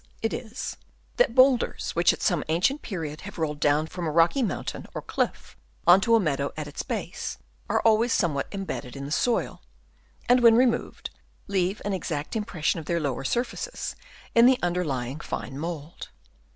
it 0.23 0.33
is, 0.33 0.77
that 1.17 1.35
boulders 1.35 1.91
which 1.91 2.11
at 2.11 2.23
some 2.23 2.43
ancient 2.47 2.81
period 2.81 3.21
have 3.21 3.37
rolled 3.37 3.59
down 3.59 3.85
from 3.85 4.07
a 4.07 4.11
rocky 4.11 4.41
moun 4.41 4.65
tain 4.65 4.87
or 4.95 5.01
cliff 5.03 5.55
on 5.85 6.01
to 6.01 6.15
a 6.15 6.19
meadow 6.19 6.51
at 6.57 6.65
its 6.67 6.81
base, 6.81 7.37
are 7.69 7.81
always 7.83 8.11
somewhat 8.11 8.47
imbedded 8.51 8.95
in 8.95 9.05
the 9.05 9.11
soil; 9.11 9.61
and, 10.27 10.39
when 10.41 10.55
removed, 10.55 11.11
leave 11.45 11.83
an 11.85 11.93
exact 11.93 12.35
impression 12.35 12.79
of 12.79 12.87
their 12.87 12.99
lower 12.99 13.23
surfaces 13.23 13.95
in 14.33 14.47
the 14.47 14.57
underlying 14.63 15.19
fine 15.19 15.55
mould. 15.55 16.09